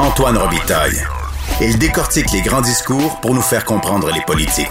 Antoine 0.00 0.36
Robitaille. 0.36 0.96
Il 1.60 1.76
décortique 1.76 2.30
les 2.32 2.40
grands 2.40 2.60
discours 2.60 3.18
pour 3.20 3.34
nous 3.34 3.40
faire 3.40 3.64
comprendre 3.64 4.08
les 4.12 4.20
politiques. 4.20 4.68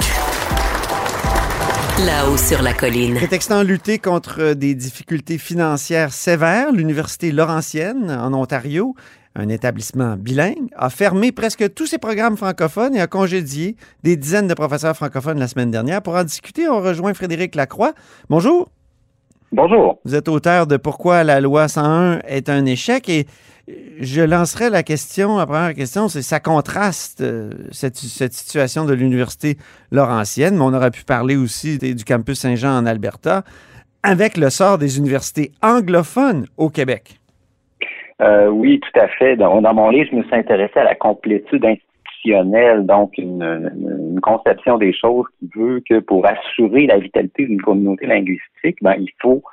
Là-haut 2.05 2.37
sur 2.37 2.61
la 2.61 2.73
colline. 2.73 3.15
Prétextant 3.15 3.61
lutter 3.61 3.99
contre 3.99 4.53
des 4.53 4.73
difficultés 4.73 5.37
financières 5.37 6.13
sévères, 6.13 6.71
l'Université 6.71 7.33
Laurentienne, 7.33 8.09
en 8.09 8.33
Ontario, 8.33 8.95
un 9.35 9.49
établissement 9.49 10.15
bilingue, 10.15 10.69
a 10.77 10.89
fermé 10.89 11.33
presque 11.33 11.73
tous 11.73 11.87
ses 11.87 11.97
programmes 11.97 12.37
francophones 12.37 12.95
et 12.95 13.01
a 13.01 13.07
congédié 13.07 13.75
des 14.03 14.15
dizaines 14.15 14.47
de 14.47 14.53
professeurs 14.53 14.95
francophones 14.95 15.39
la 15.39 15.49
semaine 15.49 15.71
dernière. 15.71 16.01
Pour 16.01 16.15
en 16.15 16.23
discuter, 16.23 16.69
on 16.69 16.79
rejoint 16.79 17.13
Frédéric 17.13 17.55
Lacroix. 17.55 17.91
Bonjour. 18.29 18.69
Bonjour. 19.51 19.99
Vous 20.05 20.15
êtes 20.15 20.27
auteur 20.27 20.67
de 20.67 20.77
Pourquoi 20.77 21.23
la 21.23 21.41
loi 21.41 21.67
101 21.67 22.19
est 22.27 22.49
un 22.49 22.65
échec 22.65 23.07
et 23.09 23.27
je 23.99 24.21
lancerai 24.21 24.69
la 24.69 24.83
question, 24.83 25.37
la 25.37 25.45
première 25.45 25.73
question, 25.73 26.07
c'est 26.07 26.21
ça 26.21 26.39
contraste 26.39 27.21
euh, 27.21 27.51
cette, 27.71 27.95
situation 27.95 28.85
de 28.85 28.93
l'Université 28.93 29.55
Laurentienne, 29.91 30.55
mais 30.55 30.61
on 30.61 30.73
aurait 30.73 30.91
pu 30.91 31.03
parler 31.03 31.35
aussi 31.35 31.77
du 31.77 32.05
campus 32.05 32.39
Saint-Jean 32.39 32.77
en 32.77 32.85
Alberta, 32.85 33.43
avec 34.03 34.37
le 34.37 34.49
sort 34.49 34.77
des 34.77 34.97
universités 34.97 35.51
anglophones 35.61 36.45
au 36.55 36.69
Québec. 36.69 37.19
Euh, 38.21 38.47
oui, 38.47 38.79
tout 38.79 38.99
à 38.99 39.07
fait. 39.09 39.35
Dans, 39.35 39.61
dans, 39.61 39.73
mon 39.73 39.89
livre, 39.89 40.09
je 40.11 40.15
me 40.15 40.23
suis 40.23 40.35
intéressé 40.35 40.79
à 40.79 40.85
la 40.85 40.95
complétude 40.95 41.63
institutionnelle, 41.65 42.85
donc 42.85 43.17
une, 43.17 43.43
une, 43.43 44.21
conception 44.21 44.77
des 44.77 44.93
choses 44.93 45.25
qui 45.39 45.49
veut 45.55 45.83
que 45.87 45.99
pour 45.99 46.25
assurer 46.25 46.87
la 46.87 46.97
vitalité 46.97 47.45
d'une 47.45 47.61
communauté 47.61 48.07
linguistique, 48.07 48.77
ben, 48.81 48.95
il 48.97 49.09
faut 49.21 49.43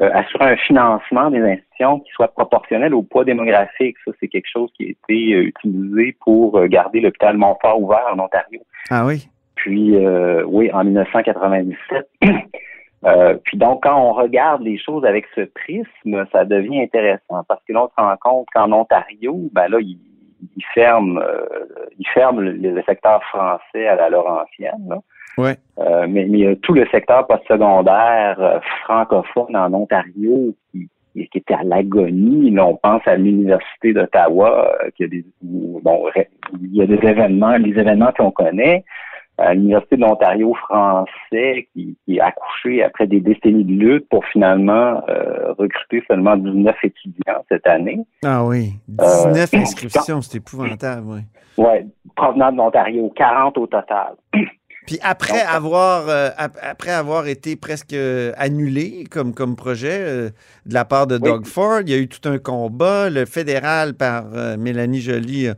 euh, 0.00 0.10
assurer 0.14 0.52
un 0.52 0.56
financement 0.56 1.28
des 1.28 1.40
institutions 1.40 1.98
qui 1.98 2.10
soit 2.12 2.28
proportionnel 2.28 2.94
au 2.94 3.02
poids 3.02 3.24
démographique. 3.24 3.96
Ça, 4.04 4.12
c'est 4.20 4.28
quelque 4.28 4.46
chose 4.48 4.70
qui 4.76 4.84
a 4.84 4.90
été 4.90 5.34
euh, 5.34 5.42
utilisé 5.42 6.16
pour 6.20 6.56
euh, 6.56 6.68
garder 6.68 7.00
l'hôpital 7.00 7.36
Montfort 7.36 7.82
ouvert 7.82 8.06
en 8.12 8.20
Ontario. 8.20 8.60
Ah 8.90 9.04
oui? 9.04 9.28
Puis, 9.56 9.96
oui, 10.46 10.70
en 10.72 10.84
1997. 10.84 12.08
puis 13.42 13.58
donc, 13.58 13.82
quand 13.82 14.00
on 14.00 14.12
regarde 14.12 14.62
les 14.62 14.78
choses 14.78 15.04
avec 15.04 15.26
ce 15.34 15.40
prisme, 15.40 16.26
ça 16.30 16.44
devient 16.44 16.80
intéressant 16.80 17.42
parce 17.48 17.60
que 17.64 17.72
l'on 17.72 17.88
se 17.88 17.94
rend 17.96 18.14
compte 18.20 18.46
qu'en 18.54 18.70
Ontario, 18.70 19.36
ben 19.50 19.66
là, 19.66 19.78
il, 19.80 19.98
il 20.56 20.64
ferme, 20.74 21.20
il 21.98 22.06
ferme 22.14 22.40
le, 22.40 22.52
le, 22.52 22.82
secteur 22.84 23.20
français 23.24 23.88
à 23.88 23.96
la 23.96 24.10
Laurentienne. 24.10 24.86
Là. 24.88 24.98
Ouais. 25.38 25.56
Euh, 25.78 26.06
mais, 26.08 26.26
mais, 26.26 26.38
il 26.38 26.44
y 26.44 26.46
a 26.46 26.56
tout 26.56 26.74
le 26.74 26.86
secteur 26.88 27.26
postsecondaire 27.26 28.36
euh, 28.40 28.58
francophone 28.84 29.56
en 29.56 29.72
Ontario 29.72 30.54
qui, 30.72 30.88
qui 31.14 31.38
était 31.38 31.54
à 31.54 31.62
l'agonie. 31.62 32.50
Là, 32.50 32.66
on 32.66 32.76
pense 32.76 33.02
à 33.06 33.16
l'Université 33.16 33.92
d'Ottawa, 33.92 34.68
euh, 34.82 34.90
qui 34.96 35.04
a 35.04 35.06
des 35.06 35.24
bon, 35.42 36.04
il 36.60 36.76
y 36.76 36.82
a 36.82 36.86
des 36.86 36.98
événements, 37.06 37.56
les 37.56 37.70
événements 37.70 38.12
qu'on 38.16 38.32
connaît. 38.32 38.84
À 39.40 39.54
l'Université 39.54 39.94
de 39.94 40.00
l'Ontario 40.00 40.52
français 40.54 41.68
qui, 41.72 41.96
qui 42.04 42.18
a 42.18 42.26
accouché 42.26 42.82
après 42.82 43.06
des 43.06 43.20
décennies 43.20 43.62
de 43.62 43.72
lutte 43.72 44.08
pour 44.08 44.24
finalement 44.24 45.00
euh, 45.08 45.52
recruter 45.52 46.02
seulement 46.08 46.36
19 46.36 46.74
étudiants 46.82 47.44
cette 47.48 47.64
année. 47.68 48.00
Ah 48.24 48.44
oui, 48.44 48.72
19 48.88 49.54
inscriptions, 49.54 50.20
c'est 50.22 50.38
épouvantable, 50.38 51.06
oui. 51.06 51.20
Oui, 51.56 51.92
provenant 52.16 52.50
de 52.50 52.56
l'Ontario, 52.56 53.12
40 53.14 53.58
au 53.58 53.66
total. 53.68 54.14
Puis 54.88 54.98
après 55.02 55.42
avoir 55.42 56.08
euh, 56.08 56.30
après 56.38 56.92
avoir 56.92 57.26
été 57.26 57.56
presque 57.56 57.94
annulé 58.38 59.04
comme, 59.10 59.34
comme 59.34 59.54
projet 59.54 59.98
euh, 60.00 60.30
de 60.64 60.72
la 60.72 60.86
part 60.86 61.06
de 61.06 61.18
Doug. 61.18 61.44
Ford, 61.44 61.80
il 61.82 61.90
y 61.90 61.92
a 61.92 61.98
eu 61.98 62.08
tout 62.08 62.26
un 62.26 62.38
combat. 62.38 63.10
Le 63.10 63.26
fédéral 63.26 63.92
par 63.92 64.28
euh, 64.32 64.56
Mélanie 64.56 65.02
Joly 65.02 65.50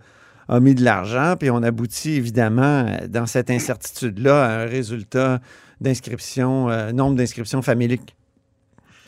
a 0.48 0.58
mis 0.58 0.74
de 0.74 0.82
l'argent, 0.82 1.36
puis 1.38 1.48
on 1.48 1.62
aboutit 1.62 2.16
évidemment 2.16 2.86
dans 3.08 3.26
cette 3.26 3.50
incertitude-là 3.50 4.44
à 4.44 4.62
un 4.62 4.64
résultat 4.64 5.38
d'inscription, 5.80 6.66
nombre 6.92 7.14
d'inscriptions 7.14 7.62
familiques. 7.62 8.16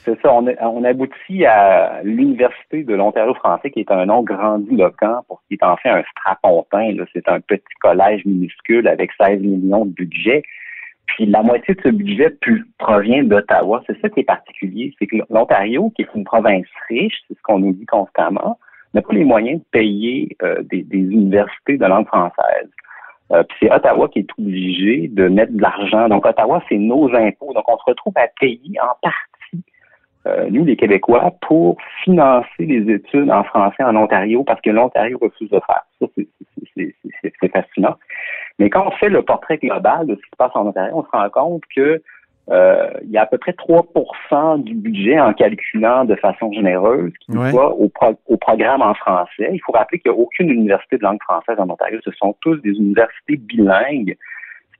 C'est 0.04 0.20
ça, 0.20 0.34
on, 0.34 0.46
on, 0.60 0.82
aboutit 0.82 1.46
à 1.46 2.00
l'Université 2.02 2.82
de 2.82 2.94
l'Ontario 2.94 3.34
français, 3.34 3.70
qui 3.70 3.80
est 3.80 3.90
un 3.92 4.06
nom 4.06 4.22
grandiloquent 4.22 5.22
pour 5.28 5.40
ce 5.42 5.48
qui 5.48 5.54
est 5.54 5.64
en 5.64 5.76
fait 5.76 5.90
un 5.90 6.02
strapontin. 6.10 6.92
C'est 7.12 7.28
un 7.28 7.40
petit 7.40 7.62
collège 7.80 8.24
minuscule 8.24 8.88
avec 8.88 9.12
16 9.20 9.41
millions 9.41 9.84
de 9.84 9.92
budget. 9.92 10.42
Puis 11.06 11.26
la 11.26 11.42
moitié 11.42 11.74
de 11.74 11.80
ce 11.82 11.88
budget 11.88 12.36
provient 12.78 13.22
d'Ottawa. 13.22 13.82
C'est 13.86 14.00
ça 14.00 14.08
qui 14.08 14.20
est 14.20 14.24
particulier, 14.24 14.92
c'est 14.98 15.06
que 15.06 15.16
l'Ontario, 15.30 15.91
qui 15.94 16.02
est 16.02 16.08
une 16.14 16.24
province 16.24 16.66
riche, 16.88 17.22
c'est 17.28 17.36
ce 17.36 17.42
qu'on 17.42 17.60
nous 17.60 17.72
dit 17.72 17.86
constamment, 17.86 18.58
n'a 18.94 19.02
pas 19.02 19.14
les 19.14 19.24
moyens 19.24 19.60
de 19.60 19.64
payer 19.70 20.36
euh, 20.42 20.62
des, 20.64 20.82
des, 20.82 20.98
universités 20.98 21.78
de 21.78 21.86
langue 21.86 22.06
française. 22.06 22.68
Euh, 23.30 23.42
puis 23.44 23.56
c'est 23.60 23.72
Ottawa 23.72 24.08
qui 24.08 24.20
est 24.20 24.28
obligé 24.38 25.08
de 25.08 25.28
mettre 25.28 25.52
de 25.52 25.62
l'argent. 25.62 26.08
Donc 26.08 26.26
Ottawa, 26.26 26.62
c'est 26.68 26.76
nos 26.76 27.14
impôts. 27.14 27.52
Donc 27.54 27.64
on 27.68 27.78
se 27.78 27.84
retrouve 27.86 28.14
à 28.16 28.26
payer 28.41 28.80
en 28.80 28.94
partie 29.00 29.31
euh, 30.27 30.49
nous, 30.50 30.65
les 30.65 30.77
Québécois, 30.77 31.33
pour 31.43 31.78
financer 32.05 32.47
les 32.60 32.94
études 32.94 33.31
en 33.31 33.43
français 33.44 33.83
en 33.83 33.97
Ontario 33.97 34.44
parce 34.44 34.60
que 34.60 34.71
l'Ontario 34.71 35.19
refuse 35.21 35.50
de 35.50 35.60
faire. 35.66 35.84
Ça, 36.00 36.06
c'est 37.41 37.53
fascinant. 37.53 37.97
Mais 38.59 38.71
quand 38.71 38.87
on 38.87 38.91
fait 38.93 39.09
le 39.09 39.22
portrait 39.22 39.59
global 39.59 40.06
de 40.06 40.15
ce 40.15 40.21
qui 40.21 40.31
se 40.31 40.37
passe 40.37 40.53
en 40.55 40.66
Ontario, 40.66 40.93
on 40.94 41.03
se 41.03 41.10
rend 41.10 41.28
compte 41.31 41.62
que 41.75 42.00
euh, 42.50 42.91
il 43.03 43.10
y 43.10 43.19
a 43.19 43.22
à 43.22 43.27
peu 43.27 43.38
près 43.38 43.53
3% 43.53 44.62
du 44.62 44.75
budget 44.75 45.19
en 45.21 45.33
calculant 45.33 46.05
de 46.05 46.16
façon 46.16 46.53
généreuse 46.53 47.12
qui 47.21 47.37
ouais. 47.37 47.53
va 47.53 47.69
au, 47.69 47.89
pro 47.89 48.19
au, 48.27 48.37
programme 48.37 48.83
en 48.83 48.94
français. 48.94 49.50
Il 49.53 49.60
faut 49.65 49.72
rappeler 49.72 50.00
qu'il 50.00 50.10
n'y 50.10 50.19
a 50.19 50.21
aucune 50.21 50.50
université 50.50 50.99
de 50.99 51.03
langue 51.03 51.22
française 51.22 51.56
en 51.59 51.71
Ontario. 51.71 52.00
Ce 52.04 52.10
sont 52.12 52.37
tous 52.41 52.56
des 52.56 52.71
universités 52.71 53.37
bilingues 53.37 54.16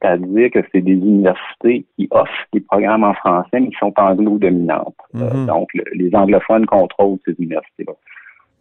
c'est-à-dire 0.03 0.51
que 0.51 0.59
c'est 0.73 0.81
des 0.81 0.93
universités 0.93 1.85
qui 1.97 2.09
offrent 2.11 2.47
des 2.53 2.61
programmes 2.61 3.05
en 3.05 3.15
français, 3.15 3.61
mais 3.61 3.69
qui 3.69 3.79
sont 3.79 3.93
anglo-dominantes. 3.97 4.95
Mm 5.15 5.21
-hmm. 5.21 5.43
euh, 5.43 5.47
donc, 5.47 5.69
le, 5.75 5.85
les 5.95 6.11
anglophones 6.15 6.67
contrôlent 6.67 7.19
ces 7.25 7.35
universités-là. 7.39 7.95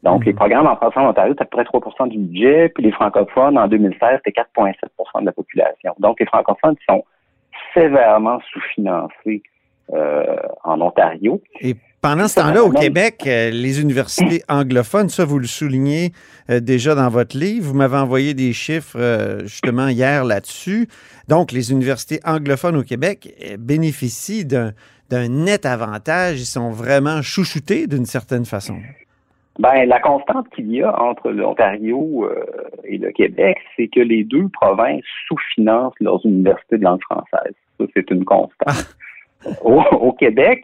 Donc, 0.04 0.20
mm 0.20 0.22
-hmm. 0.22 0.26
les 0.26 0.34
programmes 0.34 0.68
en 0.68 0.76
français 0.76 1.00
en 1.00 1.10
Ontario, 1.10 1.34
c'est 1.36 1.44
à 1.44 1.46
peu 1.46 1.56
près 1.58 1.66
3 1.66 2.08
du 2.08 2.20
budget, 2.20 2.70
puis 2.74 2.84
les 2.88 2.92
francophones, 3.00 3.58
en 3.64 3.68
2016, 3.68 4.20
c'était 4.20 4.36
4,7 4.42 5.22
de 5.22 5.26
la 5.32 5.36
population. 5.40 5.92
Donc, 6.06 6.16
les 6.22 6.28
francophones 6.34 6.78
sont 6.90 7.04
sévèrement 7.74 8.40
sous-financés 8.50 9.42
euh, 9.94 10.38
en 10.72 10.78
Ontario. 10.88 11.34
Et 11.68 11.74
pendant 12.02 12.28
ce 12.28 12.36
temps-là, 12.36 12.64
au 12.64 12.72
Québec, 12.72 13.24
euh, 13.28 13.52
les 13.52 13.80
universités 13.80 14.42
anglophones, 14.50 15.10
ça, 15.10 15.24
vous 15.24 15.38
le 15.38 15.46
soulignez 15.46 16.12
euh, 16.50 16.60
déjà 16.60 16.96
dans 16.96 17.10
votre 17.10 17.38
livre. 17.38 17.68
Vous 17.68 17.76
m'avez 17.76 17.98
envoyé 17.98 18.34
des 18.34 18.54
chiffres 18.54 18.98
euh, 19.00 19.42
justement 19.42 19.88
hier 19.88 20.26
là-dessus. 20.26 20.88
Donc, 21.28 21.52
les 21.52 21.72
universités 21.72 22.20
anglophones 22.26 22.76
au 22.76 22.84
Québec 22.84 23.30
euh, 23.44 23.58
bénéficient 23.60 24.46
d'un 24.46 24.74
net 25.12 25.66
avantage. 25.66 26.42
Ils 26.42 26.46
sont 26.46 26.72
vraiment 26.72 27.22
chouchoutés 27.22 27.86
d'une 27.86 28.06
certaine 28.06 28.46
façon. 28.46 28.78
Ben, 29.60 29.86
la 29.86 30.00
constante 30.00 30.50
qu'il 30.56 30.72
y 30.72 30.82
a 30.82 31.00
entre 31.00 31.30
l'Ontario 31.30 32.28
et 32.86 32.98
le 32.98 33.12
Québec, 33.12 33.58
c'est 33.76 33.90
que 33.90 34.00
les 34.00 34.24
deux 34.24 34.48
provinces 34.48 35.04
sous-financent 35.28 35.94
leurs 36.00 36.26
universités 36.26 36.78
de 36.78 36.84
langue 36.84 37.02
française. 37.02 37.54
Ça, 37.78 37.86
c'est 37.94 38.10
une 38.10 38.24
constante. 38.24 38.96
au, 39.64 39.82
au 40.00 40.14
Québec, 40.14 40.64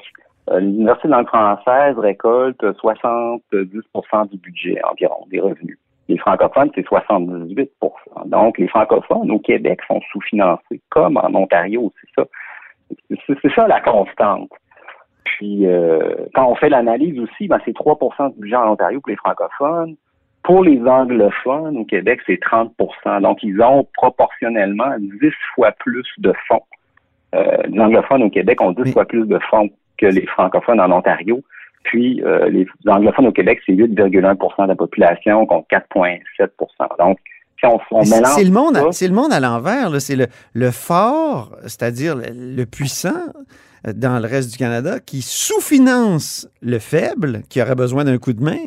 l'Université 0.52 1.08
de 1.08 1.14
langue 1.14 1.28
française 1.28 1.98
récolte 1.98 2.62
70% 2.62 4.30
du 4.30 4.38
budget 4.38 4.80
environ 4.90 5.26
des 5.30 5.40
revenus. 5.40 5.78
Les 6.10 6.18
francophones, 6.18 6.70
c'est 6.74 6.88
78% 6.88 7.68
Donc, 8.28 8.58
les 8.58 8.68
francophones 8.68 9.30
au 9.30 9.40
Québec 9.40 9.82
sont 9.88 10.00
sous-financés, 10.12 10.82
comme 10.90 11.18
en 11.18 11.34
Ontario, 11.36 11.92
c'est 12.00 12.22
ça. 12.22 12.28
C'est 13.42 13.54
ça 13.54 13.68
la 13.68 13.82
constante. 13.82 14.50
Puis, 15.26 15.68
euh, 15.68 16.16
quand 16.34 16.50
on 16.50 16.56
fait 16.56 16.70
l'analyse 16.70 17.20
aussi, 17.20 17.48
ben, 17.48 17.60
c'est 17.66 17.76
3% 17.76 18.34
du 18.34 18.40
budget 18.40 18.56
en 18.56 18.72
Ontario 18.72 19.02
pour 19.02 19.10
les 19.10 19.18
francophones. 19.18 19.96
Pour 20.44 20.64
les 20.64 20.80
anglophones 20.88 21.78
au 21.78 21.84
Québec, 21.84 22.22
c'est 22.26 22.40
30% 22.42 23.22
Donc, 23.22 23.44
ils 23.44 23.62
ont 23.62 23.86
proportionnellement 23.96 24.96
10 24.98 25.12
fois 25.54 25.74
plus 25.74 26.08
de 26.20 26.32
fonds. 26.48 26.64
Euh, 27.36 27.64
les 27.68 27.80
anglophones 27.82 28.24
au 28.24 28.30
Québec 28.30 28.62
ont 28.62 28.72
10 28.72 28.84
Mais... 28.86 28.92
fois 28.94 29.06
plus 29.06 29.28
de 29.28 29.40
fonds 29.50 29.70
que 29.98 30.06
les 30.06 30.26
francophones 30.28 30.80
en 30.80 30.92
Ontario. 30.92 31.42
Puis 31.84 32.22
euh, 32.24 32.50
les 32.50 32.68
anglophones 32.88 33.28
au 33.28 33.32
Québec, 33.32 33.60
c'est 33.66 33.74
8,1% 33.74 34.64
de 34.64 34.68
la 34.68 34.76
population 34.76 35.46
contre 35.46 35.68
4,7% 35.70 36.50
Donc, 37.00 37.18
si 37.60 37.66
on, 37.66 37.80
on 37.92 38.04
mélange 38.04 38.36
C'est 38.36 38.44
le 38.44 38.52
monde, 38.52 38.78
c'est 38.92 39.08
le 39.08 39.14
monde 39.14 39.32
à 39.34 39.40
l'envers. 39.40 39.90
C'est 40.02 40.16
le, 40.16 40.28
le 40.54 40.72
fort, 40.72 41.56
c'est-à-dire 41.64 42.16
le, 42.16 42.26
le 42.34 42.66
puissant 42.66 43.22
euh, 43.88 43.94
dans 43.94 44.20
le 44.20 44.28
reste 44.28 44.52
du 44.52 44.58
Canada, 44.58 45.00
qui 45.00 45.22
sous-finance 45.22 46.50
le 46.62 46.80
faible, 46.80 47.42
qui 47.50 47.62
aurait 47.62 47.76
besoin 47.76 48.04
d'un 48.04 48.18
coup 48.18 48.34
de 48.34 48.44
main, 48.44 48.66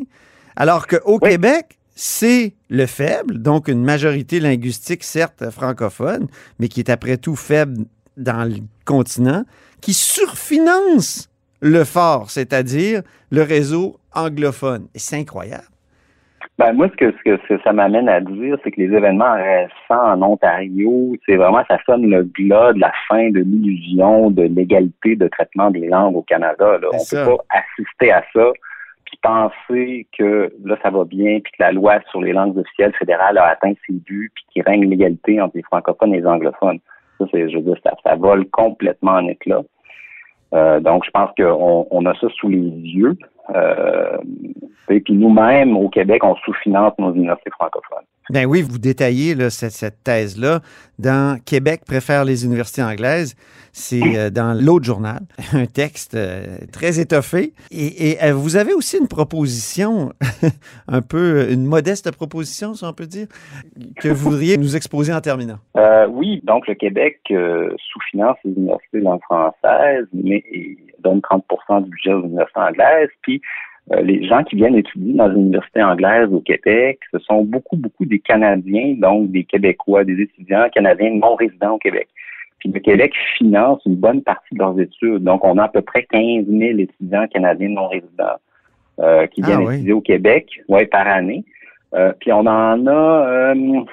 alors 0.55 0.87
qu'au 0.87 1.19
Oui. 1.21 1.29
Québec, 1.29 1.77
c'est 1.95 2.53
le 2.69 2.85
faible, 2.85 3.41
donc 3.41 3.67
une 3.67 3.83
majorité 3.83 4.39
linguistique, 4.39 5.03
certes 5.03 5.49
francophone, 5.51 6.27
mais 6.59 6.67
qui 6.67 6.79
est 6.79 6.89
après 6.89 7.17
tout 7.17 7.35
faible 7.35 7.85
dans 8.17 8.47
le 8.47 8.55
continent, 8.85 9.43
qui 9.81 9.93
surfinance 9.93 11.29
le 11.61 11.83
fort, 11.83 12.29
c'est-à-dire 12.29 13.01
le 13.31 13.41
réseau 13.43 13.97
anglophone. 14.15 14.87
Et 14.95 14.99
C'est 14.99 15.17
incroyable. 15.17 15.63
Ben, 16.57 16.73
moi, 16.73 16.89
ce 16.89 16.95
que, 16.97 17.11
ce 17.11 17.23
que 17.23 17.39
ce- 17.47 17.63
ça 17.63 17.73
m'amène 17.73 18.07
à 18.09 18.19
dire, 18.19 18.57
c'est 18.63 18.71
que 18.71 18.79
les 18.81 18.93
événements 18.95 19.33
récents 19.33 20.13
en 20.13 20.21
Ontario, 20.21 21.15
c'est 21.25 21.35
vraiment, 21.35 21.63
ça 21.67 21.77
sonne 21.85 22.07
le 22.09 22.23
glas 22.23 22.73
de 22.73 22.79
la 22.79 22.91
fin 23.07 23.29
de 23.31 23.39
l'illusion 23.39 24.29
de 24.29 24.43
l'égalité 24.43 25.15
de 25.15 25.27
traitement 25.27 25.71
des 25.71 25.87
langues 25.87 26.15
au 26.17 26.21
Canada. 26.21 26.77
Là. 26.79 26.87
On 26.93 26.99
ça. 26.99 27.25
peut 27.25 27.37
pas 27.37 27.43
assister 27.49 28.11
à 28.11 28.23
ça 28.33 28.51
puis 29.05 29.17
penser 29.23 30.07
que 30.17 30.53
là, 30.63 30.77
ça 30.83 30.89
va 30.89 31.03
bien, 31.03 31.39
puis 31.43 31.51
que 31.51 31.63
la 31.63 31.71
loi 31.71 31.99
sur 32.11 32.21
les 32.21 32.31
langues 32.33 32.57
officielles 32.57 32.93
fédérales 32.97 33.37
a 33.39 33.47
atteint 33.47 33.73
ses 33.87 33.93
buts, 33.93 34.31
puis 34.33 34.43
qu'il 34.53 34.61
règne 34.63 34.87
l'égalité 34.87 35.41
entre 35.41 35.57
les 35.57 35.63
francophones 35.63 36.13
et 36.13 36.19
les 36.21 36.25
anglophones. 36.27 36.79
Ça, 37.21 37.27
c'est, 37.31 37.49
je 37.49 37.57
veux 37.57 37.63
dire, 37.63 37.77
ça, 38.03 38.15
vole 38.15 38.49
complètement 38.49 39.11
en 39.11 39.27
éclat. 39.27 39.61
Euh, 40.53 40.79
donc, 40.79 41.05
je 41.05 41.11
pense 41.11 41.29
qu'on 41.37 41.87
on 41.89 42.05
a 42.05 42.13
ça 42.15 42.27
sous 42.35 42.49
les 42.49 42.57
yeux. 42.57 43.15
Euh, 43.53 44.17
et 44.89 44.99
puis 44.99 45.13
nous-mêmes, 45.13 45.77
au 45.77 45.89
Québec, 45.89 46.23
on 46.23 46.35
sous-finance 46.35 46.93
nos 46.97 47.13
universités 47.13 47.51
francophones. 47.51 48.05
Ben 48.29 48.45
oui, 48.45 48.61
vous 48.61 48.77
détaillez 48.77 49.35
là, 49.35 49.49
cette, 49.49 49.71
cette 49.71 50.03
thèse-là 50.03 50.59
dans 50.99 51.39
Québec 51.43 51.81
préfère 51.85 52.23
les 52.23 52.45
universités 52.45 52.83
anglaises. 52.83 53.35
C'est 53.73 54.17
euh, 54.17 54.29
dans 54.29 54.53
l'autre 54.53 54.85
journal, 54.85 55.21
un 55.53 55.65
texte 55.65 56.15
euh, 56.15 56.57
très 56.71 56.99
étoffé. 56.99 57.53
Et, 57.71 58.11
et, 58.11 58.23
euh, 58.23 58.33
vous 58.33 58.57
avez 58.57 58.73
aussi 58.73 58.97
une 58.97 59.07
proposition, 59.07 60.11
un 60.87 61.01
peu, 61.01 61.51
une 61.51 61.65
modeste 61.65 62.11
proposition, 62.15 62.73
si 62.73 62.85
on 62.85 62.93
peut 62.93 63.07
dire, 63.07 63.27
que 63.99 64.09
vous 64.09 64.29
voudriez 64.29 64.57
nous 64.57 64.75
exposer 64.75 65.13
en 65.13 65.21
terminant. 65.21 65.57
Euh, 65.77 66.05
oui, 66.07 66.41
donc 66.43 66.67
le 66.67 66.75
Québec 66.75 67.19
euh, 67.31 67.73
sous-finance 67.77 68.37
les 68.43 68.51
universités 68.51 68.99
de 68.99 69.03
langue 69.03 69.21
française, 69.21 70.05
mais 70.13 70.43
donne 70.99 71.19
30% 71.19 71.83
du 71.83 71.89
budget 71.89 72.13
aux 72.13 72.23
universités 72.23 72.59
anglaises. 72.59 73.09
Puis 73.21 73.41
euh, 73.41 73.70
les 74.03 74.25
gens 74.25 74.43
qui 74.43 74.55
viennent 74.55 74.75
étudier 74.75 75.13
dans 75.13 75.27
les 75.27 75.35
universités 75.35 75.83
anglaises 75.83 76.31
au 76.31 76.39
Québec, 76.39 76.99
ce 77.11 77.19
sont 77.19 77.43
beaucoup, 77.43 77.75
beaucoup 77.75 78.05
des 78.05 78.19
Canadiens, 78.19 78.95
donc 78.97 79.31
des 79.31 79.43
Québécois, 79.43 80.03
des 80.03 80.21
étudiants 80.21 80.69
canadiens 80.73 81.11
non 81.11 81.35
résidents 81.35 81.73
au 81.73 81.77
Québec. 81.77 82.07
Puis 82.61 82.71
le 82.71 82.79
Québec 82.79 83.13
finance 83.37 83.81
une 83.85 83.95
bonne 83.95 84.21
partie 84.21 84.53
de 84.53 84.59
leurs 84.59 84.79
études. 84.79 85.23
Donc, 85.23 85.43
on 85.43 85.57
a 85.57 85.63
à 85.63 85.67
peu 85.67 85.81
près 85.81 86.03
15 86.03 86.45
000 86.47 86.79
étudiants 86.79 87.27
canadiens 87.27 87.69
non 87.69 87.87
résidents 87.87 88.37
euh, 88.99 89.25
qui 89.27 89.41
Ah 89.43 89.47
viennent 89.47 89.67
oui. 89.67 89.75
étudier 89.75 89.93
au 89.93 90.01
Québec 90.01 90.47
ouais, 90.67 90.85
par 90.85 91.07
année. 91.07 91.43
Euh, 91.95 92.13
puis 92.19 92.31
on 92.31 92.45
en 92.45 92.87
a 92.87 93.53
euh, 93.53 93.83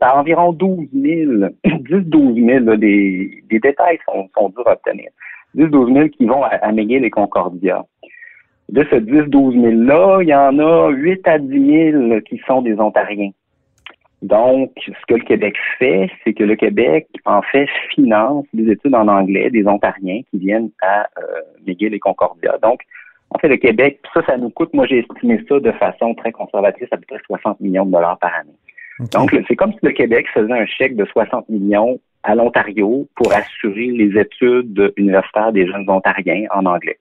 à 0.00 0.18
environ 0.18 0.52
12 0.52 0.88
000, 0.94 1.32
10-12 1.64 2.46
000, 2.46 2.64
là, 2.64 2.76
des, 2.76 3.42
des 3.50 3.58
détails 3.58 3.98
sont, 4.06 4.28
sont 4.34 4.50
durs 4.50 4.68
à 4.68 4.72
obtenir. 4.72 5.10
10-12 5.56 5.92
000 5.92 6.08
qui 6.10 6.24
vont 6.24 6.44
à, 6.44 6.48
à 6.48 6.70
McGill 6.72 7.04
et 7.04 7.10
Concordia. 7.10 7.84
De 8.72 8.84
ce 8.90 8.96
10-12 8.96 9.54
000-là, 9.60 10.22
il 10.22 10.28
y 10.28 10.34
en 10.34 10.58
a 10.58 10.88
8 10.88 11.28
à 11.28 11.38
10 11.38 11.92
000 11.92 12.20
qui 12.22 12.40
sont 12.46 12.62
des 12.62 12.74
Ontariens. 12.80 13.30
Donc, 14.22 14.70
ce 14.86 15.06
que 15.06 15.14
le 15.14 15.24
Québec 15.24 15.56
fait, 15.78 16.08
c'est 16.24 16.32
que 16.32 16.42
le 16.42 16.56
Québec, 16.56 17.06
en 17.26 17.42
fait, 17.42 17.66
finance 17.94 18.46
des 18.54 18.72
études 18.72 18.94
en 18.94 19.08
anglais 19.08 19.50
des 19.50 19.66
Ontariens 19.66 20.22
qui 20.30 20.38
viennent 20.38 20.70
à 20.80 21.06
euh, 21.18 21.40
McGill 21.66 21.92
et 21.92 21.98
Concordia. 21.98 22.56
Donc, 22.62 22.80
en 23.28 23.38
fait, 23.38 23.48
le 23.48 23.56
Québec, 23.56 24.00
ça, 24.14 24.22
ça 24.24 24.38
nous 24.38 24.48
coûte, 24.48 24.72
moi 24.72 24.86
j'ai 24.86 25.00
estimé 25.00 25.38
ça 25.48 25.60
de 25.60 25.72
façon 25.72 26.14
très 26.14 26.32
conservatrice, 26.32 26.88
à 26.92 26.96
peu 26.96 27.04
près 27.08 27.20
60 27.26 27.60
millions 27.60 27.84
de 27.84 27.92
dollars 27.92 28.18
par 28.18 28.32
année. 28.34 28.56
Donc, 29.12 29.36
c'est 29.48 29.56
comme 29.56 29.72
si 29.72 29.80
le 29.82 29.92
Québec 29.92 30.26
faisait 30.32 30.52
un 30.52 30.66
chèque 30.66 30.96
de 30.96 31.04
60 31.04 31.48
millions 31.50 31.98
à 32.22 32.34
l'Ontario 32.34 33.06
pour 33.16 33.32
assurer 33.32 33.88
les 33.88 34.18
études 34.18 34.92
universitaires 34.96 35.52
des 35.52 35.66
jeunes 35.66 35.88
Ontariens 35.90 36.46
en 36.54 36.64
anglais. 36.64 36.98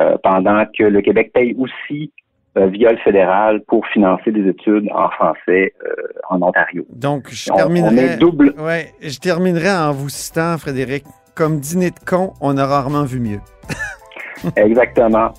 Euh, 0.00 0.16
pendant 0.24 0.64
que 0.76 0.82
le 0.82 1.00
Québec 1.02 1.30
paye 1.32 1.54
aussi 1.56 2.10
euh, 2.56 2.66
via 2.66 2.90
le 2.90 2.98
fédéral 2.98 3.60
pour 3.68 3.86
financer 3.86 4.32
des 4.32 4.48
études 4.48 4.88
en 4.92 5.08
français 5.10 5.72
euh, 5.86 5.92
en 6.30 6.42
Ontario. 6.42 6.84
Donc, 6.90 7.28
je 7.30 7.50
On, 7.50 7.54
on 7.54 7.56
terminerai. 7.58 7.96
est 8.04 8.16
double. 8.16 8.54
Ouais, 8.58 8.92
je 9.00 9.18
terminerai 9.18 9.70
en 9.70 9.92
vous 9.92 10.08
citant, 10.08 10.58
Frédéric, 10.58 11.04
comme 11.36 11.60
dîner 11.60 11.90
de 11.90 11.98
con, 12.04 12.32
on 12.40 12.56
a 12.58 12.66
rarement 12.66 13.04
vu 13.04 13.20
mieux. 13.20 13.40
Exactement. 14.56 15.32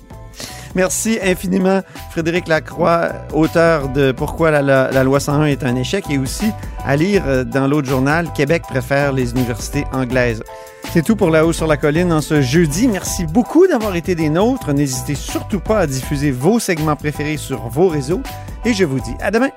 Merci 0.74 1.18
infiniment, 1.22 1.80
Frédéric 2.10 2.48
Lacroix, 2.48 3.08
auteur 3.34 3.88
de 3.88 4.12
Pourquoi 4.12 4.50
la, 4.50 4.60
la- 4.60 4.90
la 4.90 5.04
loi 5.04 5.20
101 5.20 5.46
est 5.46 5.64
un 5.64 5.74
échec 5.74 6.04
et 6.10 6.18
aussi 6.18 6.50
à 6.84 6.96
lire 6.96 7.22
dans 7.46 7.66
l'autre 7.66 7.88
journal 7.88 8.26
Québec 8.34 8.62
préfère 8.68 9.12
les 9.14 9.32
universités 9.32 9.84
anglaises. 9.94 10.42
C'est 10.92 11.02
tout 11.02 11.16
pour 11.16 11.30
La 11.30 11.44
Haut 11.44 11.52
sur 11.52 11.66
la 11.66 11.76
Colline 11.76 12.12
en 12.12 12.20
ce 12.22 12.40
jeudi. 12.40 12.88
Merci 12.88 13.26
beaucoup 13.26 13.66
d'avoir 13.66 13.96
été 13.96 14.14
des 14.14 14.30
nôtres. 14.30 14.72
N'hésitez 14.72 15.14
surtout 15.14 15.60
pas 15.60 15.80
à 15.80 15.86
diffuser 15.86 16.30
vos 16.30 16.58
segments 16.58 16.96
préférés 16.96 17.36
sur 17.36 17.68
vos 17.68 17.88
réseaux 17.88 18.22
et 18.64 18.72
je 18.72 18.84
vous 18.84 19.00
dis 19.00 19.14
à 19.20 19.30
demain. 19.30 19.50